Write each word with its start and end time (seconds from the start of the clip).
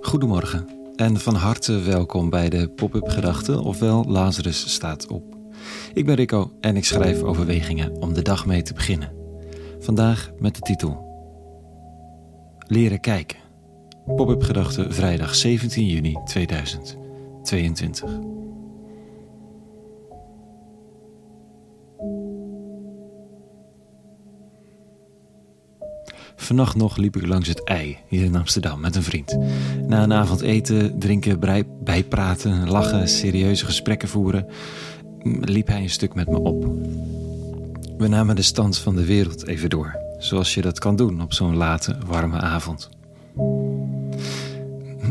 Goedemorgen 0.00 0.68
en 0.96 1.20
van 1.20 1.34
harte 1.34 1.80
welkom 1.80 2.30
bij 2.30 2.48
de 2.48 2.68
Pop-up 2.68 3.08
Gedachten, 3.08 3.60
ofwel 3.60 4.04
Lazarus 4.08 4.72
staat 4.72 5.06
op. 5.06 5.36
Ik 5.94 6.06
ben 6.06 6.14
Rico 6.14 6.52
en 6.60 6.76
ik 6.76 6.84
schrijf 6.84 7.22
overwegingen 7.22 8.00
om 8.00 8.14
de 8.14 8.22
dag 8.22 8.46
mee 8.46 8.62
te 8.62 8.74
beginnen. 8.74 9.12
Vandaag 9.78 10.30
met 10.38 10.54
de 10.54 10.60
titel 10.60 11.04
Leren 12.66 13.00
kijken. 13.00 13.38
Pop-up 14.16 14.42
Gedachten 14.42 14.94
vrijdag 14.94 15.34
17 15.34 15.86
juni 15.86 16.16
2022. 16.24 18.35
Vannacht 26.36 26.76
nog 26.76 26.96
liep 26.96 27.16
ik 27.16 27.26
langs 27.26 27.48
het 27.48 27.64
ei 27.64 27.98
hier 28.08 28.24
in 28.24 28.36
Amsterdam 28.36 28.80
met 28.80 28.96
een 28.96 29.02
vriend. 29.02 29.36
Na 29.86 30.02
een 30.02 30.12
avond 30.12 30.40
eten, 30.40 30.98
drinken, 30.98 31.40
bijpraten, 31.84 32.70
lachen, 32.70 33.08
serieuze 33.08 33.64
gesprekken 33.64 34.08
voeren, 34.08 34.46
liep 35.40 35.66
hij 35.66 35.82
een 35.82 35.90
stuk 35.90 36.14
met 36.14 36.28
me 36.28 36.38
op. 36.38 36.64
We 37.98 38.08
namen 38.08 38.36
de 38.36 38.42
stand 38.42 38.78
van 38.78 38.96
de 38.96 39.04
wereld 39.04 39.46
even 39.46 39.70
door, 39.70 39.96
zoals 40.18 40.54
je 40.54 40.62
dat 40.62 40.78
kan 40.78 40.96
doen 40.96 41.22
op 41.22 41.32
zo'n 41.32 41.56
late, 41.56 41.98
warme 42.06 42.40
avond. 42.40 42.88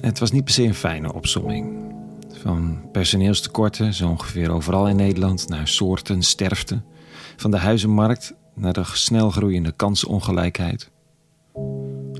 Het 0.00 0.18
was 0.18 0.30
niet 0.30 0.44
per 0.44 0.52
se 0.52 0.62
een 0.62 0.74
fijne 0.74 1.12
opsomming. 1.12 1.92
Van 2.32 2.82
personeelstekorten, 2.92 3.94
zo 3.94 4.08
ongeveer 4.08 4.50
overal 4.50 4.88
in 4.88 4.96
Nederland, 4.96 5.48
naar 5.48 5.68
soorten, 5.68 6.22
sterfte. 6.22 6.82
Van 7.36 7.50
de 7.50 7.58
huizenmarkt 7.58 8.34
naar 8.54 8.72
de 8.72 8.84
snel 8.84 9.30
groeiende 9.30 9.72
kansenongelijkheid. 9.72 10.90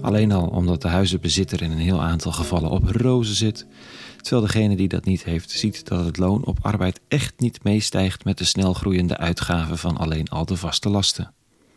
Alleen 0.05 0.33
al 0.33 0.47
omdat 0.47 0.83
de 0.83 0.89
huizenbezitter 0.89 1.63
in 1.63 1.71
een 1.71 1.79
heel 1.79 2.03
aantal 2.03 2.33
gevallen 2.33 2.71
op 2.71 2.85
rozen 2.85 3.35
zit, 3.35 3.67
terwijl 4.17 4.43
degene 4.47 4.77
die 4.77 4.89
dat 4.89 5.05
niet 5.05 5.25
heeft 5.25 5.51
ziet 5.51 5.89
dat 5.89 6.05
het 6.05 6.17
loon 6.17 6.45
op 6.45 6.59
arbeid 6.63 7.01
echt 7.09 7.35
niet 7.39 7.63
meestijgt 7.63 8.25
met 8.25 8.39
de 8.39 8.45
snel 8.45 8.75
groeiende 8.75 9.17
uitgaven 9.17 9.79
van 9.79 9.97
alleen 9.97 10.29
al 10.29 10.45
de 10.45 10.57
vaste 10.57 10.89
lasten. 10.89 11.33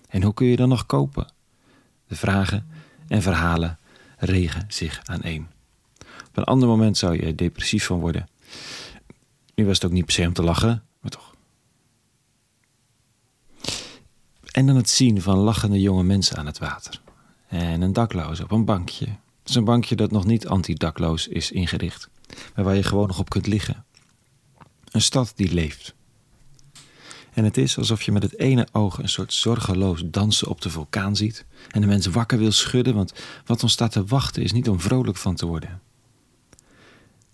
En 0.10 0.24
hoe 0.24 0.34
kun 0.34 0.48
je 0.48 0.56
dan 0.56 0.70
nog 0.70 0.86
kopen? 0.86 1.32
De 2.08 2.16
vragen 2.16 2.68
en 3.08 3.22
verhalen 3.22 3.80
regen 4.18 4.66
zich 4.68 5.02
aan 5.04 5.22
één. 5.22 5.48
Op 6.28 6.38
een 6.38 6.44
ander 6.44 6.68
moment 6.68 6.98
zou 6.98 7.14
je 7.14 7.22
er 7.22 7.36
depressief 7.36 7.86
van 7.86 8.00
worden. 8.00 8.30
Nu 9.56 9.66
was 9.66 9.76
het 9.76 9.86
ook 9.86 9.92
niet 9.92 10.06
per 10.06 10.14
se 10.14 10.28
om 10.28 10.34
te 10.34 10.44
lachen, 10.44 10.84
maar 11.00 11.12
toch. 11.12 11.36
En 14.52 14.66
dan 14.66 14.76
het 14.76 14.90
zien 14.90 15.22
van 15.22 15.38
lachende 15.38 15.80
jonge 15.80 16.04
mensen 16.04 16.38
aan 16.38 16.46
het 16.46 16.58
water. 16.58 17.06
En 17.48 17.82
een 17.82 17.94
dakloos 17.94 18.40
op 18.40 18.52
een 18.52 18.66
bankje. 18.66 19.06
Het 19.06 19.50
is 19.50 19.56
een 19.56 19.64
bankje 19.64 19.96
dat 19.96 20.12
nog 20.12 20.26
niet 20.26 20.48
antidakloos 20.48 21.28
is 21.28 21.52
ingericht, 21.52 22.10
maar 22.56 22.66
waar 22.66 22.76
je 22.76 22.84
gewoon 22.84 23.08
nog 23.08 23.20
op 23.20 23.30
kunt 23.30 23.48
liggen. 23.48 23.86
Een 24.92 25.02
stad 25.02 25.34
die 25.36 25.54
leeft. 25.54 25.96
En 27.34 27.44
het 27.44 27.58
is 27.58 27.78
alsof 27.78 28.02
je 28.02 28.12
met 28.12 28.24
het 28.24 28.40
ene 28.40 28.68
oog 28.72 28.98
een 28.98 29.10
soort 29.10 29.34
zorgeloos 29.34 30.02
dansen 30.06 30.48
op 30.48 30.62
de 30.62 30.70
vulkaan 30.70 31.16
ziet 31.16 31.46
en 31.70 31.82
de 31.82 31.88
mensen 31.88 32.12
wakker 32.12 32.38
wil 32.38 32.52
schudden, 32.52 32.96
want 32.96 33.14
wat 33.46 33.64
ons 33.64 33.72
staat 33.72 33.92
te 33.92 34.06
wachten 34.06 34.44
is 34.44 34.52
niet 34.52 34.70
om 34.70 34.80
vrolijk 34.80 35.18
van 35.18 35.36
te 35.36 35.46
worden. 35.46 35.82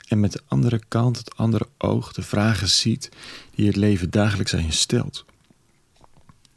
En 0.07 0.19
met 0.19 0.31
de 0.31 0.41
andere 0.47 0.81
kant, 0.87 1.17
het 1.17 1.37
andere 1.37 1.67
oog, 1.77 2.13
de 2.13 2.21
vragen 2.21 2.69
ziet 2.69 3.09
die 3.55 3.67
het 3.67 3.75
leven 3.75 4.09
dagelijks 4.09 4.55
aan 4.55 4.65
je 4.65 4.71
stelt. 4.71 5.25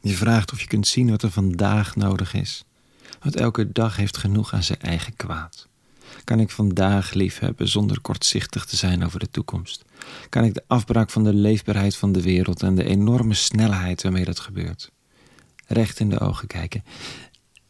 Je 0.01 0.13
vraagt 0.13 0.51
of 0.51 0.59
je 0.61 0.67
kunt 0.67 0.87
zien 0.87 1.09
wat 1.09 1.23
er 1.23 1.31
vandaag 1.31 1.95
nodig 1.95 2.33
is. 2.33 2.63
Want 3.19 3.35
elke 3.35 3.71
dag 3.71 3.95
heeft 3.95 4.17
genoeg 4.17 4.53
aan 4.53 4.63
zijn 4.63 4.81
eigen 4.81 5.15
kwaad. 5.15 5.67
Kan 6.23 6.39
ik 6.39 6.49
vandaag 6.49 7.13
liefhebben 7.13 7.67
zonder 7.67 7.99
kortzichtig 7.99 8.65
te 8.65 8.75
zijn 8.75 9.05
over 9.05 9.19
de 9.19 9.29
toekomst? 9.29 9.85
Kan 10.29 10.43
ik 10.43 10.53
de 10.53 10.63
afbraak 10.67 11.09
van 11.09 11.23
de 11.23 11.33
leefbaarheid 11.33 11.95
van 11.95 12.11
de 12.11 12.21
wereld 12.21 12.63
en 12.63 12.75
de 12.75 12.83
enorme 12.83 13.33
snelheid 13.33 14.03
waarmee 14.03 14.25
dat 14.25 14.39
gebeurt 14.39 14.91
recht 15.67 15.99
in 15.99 16.09
de 16.09 16.19
ogen 16.19 16.47
kijken 16.47 16.83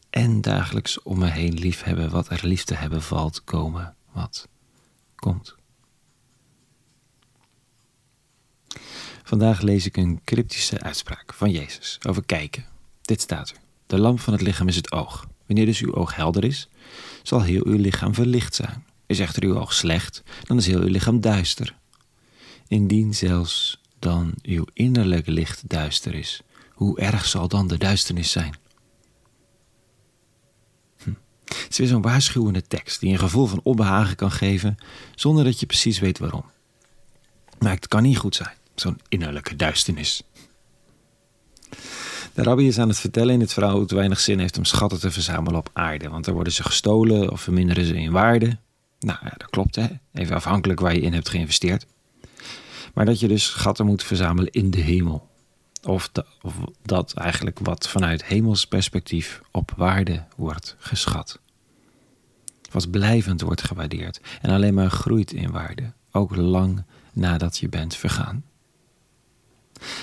en 0.09 0.41
dagelijks 0.41 1.01
om 1.01 1.19
me 1.19 1.29
heen 1.29 1.53
liefhebben 1.53 2.09
wat 2.09 2.29
er 2.29 2.47
lief 2.47 2.63
te 2.63 2.75
hebben 2.75 3.01
valt 3.01 3.43
komen 3.43 3.95
wat 4.11 4.47
komt? 5.15 5.55
Vandaag 9.23 9.61
lees 9.61 9.85
ik 9.85 9.97
een 9.97 10.21
cryptische 10.23 10.81
uitspraak 10.81 11.33
van 11.33 11.51
Jezus 11.51 11.99
over 12.07 12.25
kijken. 12.25 12.65
Dit 13.01 13.21
staat 13.21 13.49
er. 13.49 13.55
De 13.87 13.99
lamp 13.99 14.19
van 14.19 14.33
het 14.33 14.41
lichaam 14.41 14.67
is 14.67 14.75
het 14.75 14.91
oog. 14.91 15.27
Wanneer 15.47 15.65
dus 15.65 15.79
uw 15.79 15.93
oog 15.93 16.15
helder 16.15 16.43
is, 16.43 16.69
zal 17.23 17.41
heel 17.41 17.65
uw 17.65 17.77
lichaam 17.77 18.13
verlicht 18.13 18.55
zijn. 18.55 18.85
Is 19.05 19.19
echter 19.19 19.43
uw 19.43 19.59
oog 19.59 19.73
slecht, 19.73 20.23
dan 20.43 20.57
is 20.57 20.67
heel 20.67 20.81
uw 20.81 20.87
lichaam 20.87 21.21
duister. 21.21 21.75
Indien 22.67 23.13
zelfs 23.13 23.81
dan 23.99 24.33
uw 24.41 24.65
innerlijk 24.73 25.27
licht 25.27 25.69
duister 25.69 26.15
is, 26.15 26.41
hoe 26.73 26.99
erg 26.99 27.25
zal 27.25 27.47
dan 27.47 27.67
de 27.67 27.77
duisternis 27.77 28.31
zijn? 28.31 28.55
Hm. 31.03 31.13
Het 31.45 31.67
is 31.69 31.77
weer 31.77 31.87
zo'n 31.87 32.01
waarschuwende 32.01 32.61
tekst 32.61 32.99
die 32.99 33.11
een 33.11 33.19
gevoel 33.19 33.45
van 33.45 33.59
onbehagen 33.63 34.15
kan 34.15 34.31
geven 34.31 34.77
zonder 35.15 35.43
dat 35.43 35.59
je 35.59 35.65
precies 35.65 35.99
weet 35.99 36.19
waarom. 36.19 36.45
Maar 37.59 37.73
het 37.73 37.87
kan 37.87 38.03
niet 38.03 38.17
goed 38.17 38.35
zijn, 38.35 38.55
zo'n 38.75 38.99
innerlijke 39.09 39.55
duisternis. 39.55 40.23
De 42.37 42.43
rabbi 42.43 42.67
is 42.67 42.79
aan 42.79 42.87
het 42.87 42.99
vertellen 42.99 43.33
in 43.33 43.39
het 43.39 43.53
verhaal 43.53 43.71
hoe 43.71 43.81
het 43.81 43.91
weinig 43.91 44.19
zin 44.19 44.39
heeft 44.39 44.57
om 44.57 44.65
schatten 44.65 44.99
te 44.99 45.11
verzamelen 45.11 45.59
op 45.59 45.69
aarde. 45.73 46.09
Want 46.09 46.25
dan 46.25 46.33
worden 46.33 46.53
ze 46.53 46.63
gestolen 46.63 47.31
of 47.31 47.41
verminderen 47.41 47.85
ze 47.85 47.97
in 47.97 48.11
waarde. 48.11 48.57
Nou 48.99 49.19
ja, 49.23 49.33
dat 49.37 49.49
klopt 49.49 49.75
hè. 49.75 49.87
Even 50.13 50.35
afhankelijk 50.35 50.79
waar 50.79 50.93
je 50.93 51.01
in 51.01 51.13
hebt 51.13 51.29
geïnvesteerd. 51.29 51.85
Maar 52.93 53.05
dat 53.05 53.19
je 53.19 53.27
dus 53.27 53.45
schatten 53.45 53.85
moet 53.85 54.03
verzamelen 54.03 54.51
in 54.51 54.71
de 54.71 54.79
hemel. 54.79 55.29
Of, 55.83 56.11
of 56.41 56.53
dat 56.83 57.13
eigenlijk 57.13 57.59
wat 57.59 57.87
vanuit 57.87 58.25
hemels 58.25 58.67
perspectief 58.67 59.41
op 59.51 59.73
waarde 59.77 60.23
wordt 60.35 60.75
geschat. 60.79 61.39
Wat 62.71 62.91
blijvend 62.91 63.41
wordt 63.41 63.63
gewaardeerd 63.63 64.21
en 64.41 64.49
alleen 64.49 64.73
maar 64.73 64.89
groeit 64.89 65.31
in 65.31 65.51
waarde. 65.51 65.93
Ook 66.11 66.35
lang 66.35 66.83
nadat 67.13 67.57
je 67.57 67.69
bent 67.69 67.95
vergaan. 67.95 68.43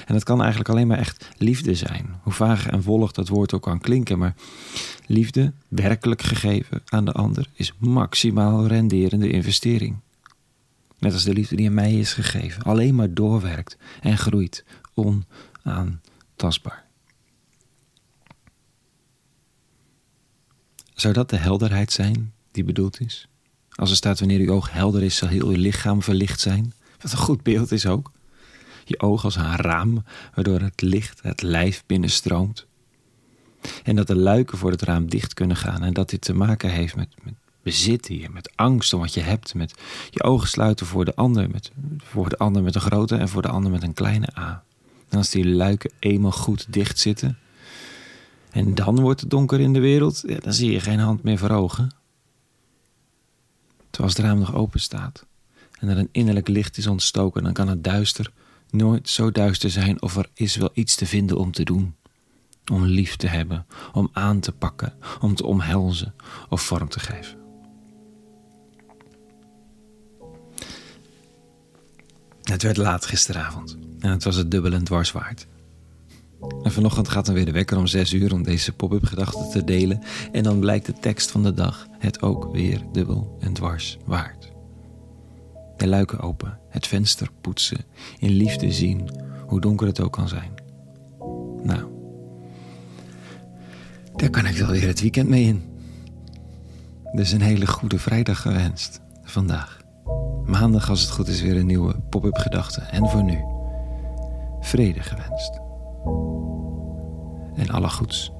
En 0.07 0.15
het 0.15 0.25
kan 0.25 0.41
eigenlijk 0.41 0.71
alleen 0.71 0.87
maar 0.87 0.99
echt 0.99 1.29
liefde 1.39 1.75
zijn. 1.75 2.15
Hoe 2.23 2.33
vaag 2.33 2.67
en 2.67 2.83
wollig 2.83 3.13
dat 3.13 3.29
woord 3.29 3.53
ook 3.53 3.63
kan 3.63 3.81
klinken, 3.81 4.19
maar 4.19 4.35
liefde, 5.07 5.53
werkelijk 5.69 6.23
gegeven 6.23 6.83
aan 6.85 7.05
de 7.05 7.13
ander, 7.13 7.49
is 7.53 7.75
maximaal 7.79 8.67
renderende 8.67 9.31
investering. 9.31 9.97
Net 10.99 11.13
als 11.13 11.25
de 11.25 11.33
liefde 11.33 11.57
die 11.57 11.67
aan 11.67 11.75
mij 11.75 11.95
is 11.95 12.13
gegeven, 12.13 12.63
alleen 12.63 12.95
maar 12.95 13.15
doorwerkt 13.15 13.77
en 14.01 14.19
groeit, 14.19 14.65
onaantastbaar. 14.95 16.85
Zou 20.95 21.15
dat 21.15 21.31
de 21.31 21.37
helderheid 21.37 21.93
zijn 21.93 22.33
die 22.51 22.65
bedoeld 22.65 23.01
is? 23.01 23.29
Als 23.75 23.91
er 23.91 23.97
staat 23.97 24.19
wanneer 24.19 24.41
uw 24.41 24.53
oog 24.53 24.73
helder 24.73 25.03
is, 25.03 25.17
zal 25.17 25.29
heel 25.29 25.49
uw 25.49 25.57
lichaam 25.57 26.03
verlicht 26.03 26.41
zijn. 26.41 26.73
Wat 27.01 27.13
een 27.13 27.19
goed 27.19 27.43
beeld 27.43 27.73
is 27.73 27.87
ook 27.87 28.13
je 28.85 29.01
oog 29.01 29.25
als 29.25 29.37
een 29.37 29.57
raam 29.57 30.05
waardoor 30.35 30.61
het 30.61 30.83
licht 30.83 31.23
het 31.23 31.43
lijf 31.43 31.83
binnenstroomt. 31.87 32.67
En 33.83 33.97
dat 33.97 34.07
de 34.07 34.17
luiken 34.17 34.59
voor 34.59 34.71
het 34.71 34.83
raam 34.83 35.09
dicht 35.09 35.35
kunnen 35.35 35.57
gaan 35.57 35.83
en 35.83 35.93
dat 35.93 36.11
dit 36.11 36.21
te 36.21 36.35
maken 36.35 36.71
heeft 36.71 36.97
met, 36.97 37.09
met 37.23 37.35
bezit 37.63 38.07
hier, 38.07 38.31
met 38.31 38.53
angst 38.55 38.93
om 38.93 39.01
wat 39.01 39.15
je 39.15 39.21
hebt, 39.21 39.55
met 39.55 39.75
je 40.11 40.23
ogen 40.23 40.49
sluiten 40.49 40.87
voor 40.87 41.05
de 41.05 41.15
ander, 41.15 41.51
met, 41.51 41.71
voor 41.99 42.29
de 42.29 42.39
ander 42.39 42.63
met 42.63 42.75
een 42.75 42.81
grote 42.81 43.17
en 43.17 43.29
voor 43.29 43.43
de 43.43 43.49
ander 43.49 43.71
met 43.71 43.83
een 43.83 43.95
kleine 43.95 44.29
A. 44.39 44.63
En 45.09 45.19
als 45.19 45.31
die 45.31 45.49
luiken 45.49 45.91
eenmaal 45.99 46.33
goed 46.33 46.73
dicht 46.73 46.99
zitten, 46.99 47.39
en 48.51 48.75
dan 48.75 49.01
wordt 49.01 49.21
het 49.21 49.31
donker 49.31 49.61
in 49.61 49.73
de 49.73 49.81
wereld, 49.81 50.23
ja, 50.27 50.39
dan 50.39 50.53
zie 50.53 50.71
je 50.71 50.81
geen 50.81 50.99
hand 50.99 51.23
meer 51.23 51.39
voor 51.39 51.51
ogen. 51.51 51.89
Terwijl 53.91 54.13
als 54.13 54.17
het 54.17 54.27
raam 54.27 54.39
nog 54.39 54.55
open 54.55 54.81
staat 54.81 55.27
en 55.79 55.89
er 55.89 55.99
een 55.99 56.09
innerlijk 56.13 56.49
licht 56.49 56.77
is 56.77 56.87
ontstoken, 56.87 57.43
dan 57.43 57.53
kan 57.53 57.69
het 57.69 57.85
duister 57.85 58.31
nooit 58.75 59.09
zo 59.09 59.31
duister 59.31 59.71
zijn 59.71 60.03
of 60.03 60.17
er 60.17 60.29
is 60.35 60.57
wel 60.57 60.71
iets 60.73 60.95
te 60.95 61.07
vinden 61.07 61.39
om 61.39 61.53
te 61.53 61.65
doen. 61.65 61.95
Om 62.73 62.85
lief 62.85 63.17
te 63.17 63.27
hebben, 63.27 63.67
om 63.93 64.09
aan 64.13 64.41
te 64.41 64.53
pakken, 64.53 64.93
om 65.21 65.35
te 65.35 65.47
omhelzen 65.47 66.15
of 66.49 66.63
vorm 66.63 66.89
te 66.89 67.01
geven. 67.01 67.39
Het 72.43 72.63
werd 72.63 72.77
laat 72.77 73.07
gisteravond 73.07 73.79
en 73.99 74.11
het 74.11 74.25
was 74.25 74.37
het 74.37 74.51
dubbel 74.51 74.73
en 74.73 74.85
dwars 74.85 75.13
waard. 75.13 75.47
En 76.63 76.73
vanochtend 76.73 77.09
gaat 77.09 77.27
dan 77.27 77.35
weer 77.35 77.45
de 77.45 77.53
wekker 77.53 77.77
om 77.77 77.87
zes 77.87 78.13
uur 78.13 78.33
om 78.33 78.43
deze 78.43 78.73
pop-up 78.73 79.05
gedachten 79.05 79.51
te 79.51 79.65
delen. 79.65 80.03
En 80.33 80.43
dan 80.43 80.61
blijkt 80.61 80.87
de 80.87 80.93
tekst 80.93 81.31
van 81.31 81.43
de 81.43 81.55
dag 81.55 81.87
het 81.99 82.23
ook 82.23 82.53
weer 82.53 82.83
dubbel 82.93 83.37
en 83.41 83.53
dwars 83.53 83.99
waard 84.05 84.54
de 85.77 85.87
luiken 85.87 86.21
open, 86.21 86.59
het 86.69 86.87
venster 86.87 87.29
poetsen, 87.41 87.85
in 88.19 88.31
liefde 88.31 88.73
zien, 88.73 89.11
hoe 89.47 89.61
donker 89.61 89.87
het 89.87 90.01
ook 90.01 90.13
kan 90.13 90.29
zijn. 90.29 90.53
Nou, 91.63 91.85
daar 94.17 94.31
kan 94.31 94.47
ik 94.47 94.57
wel 94.57 94.69
weer 94.69 94.87
het 94.87 95.01
weekend 95.01 95.29
mee 95.29 95.45
in. 95.45 95.63
Dus 97.13 97.33
een 97.33 97.41
hele 97.41 97.67
goede 97.67 97.99
vrijdag 97.99 98.41
gewenst 98.41 99.01
vandaag. 99.23 99.83
Maandag, 100.45 100.91
als 100.91 101.01
het 101.01 101.11
goed 101.11 101.29
is, 101.29 101.43
weer 101.43 101.57
een 101.57 101.67
nieuwe 101.67 101.95
pop-up 102.11 102.37
gedachte. 102.37 102.81
En 102.81 103.09
voor 103.09 103.23
nu, 103.23 103.39
vrede 104.61 105.01
gewenst. 105.01 105.61
En 107.55 107.71
alle 107.71 107.89
goeds. 107.89 108.34